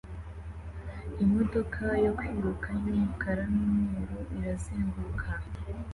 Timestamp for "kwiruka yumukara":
2.17-3.43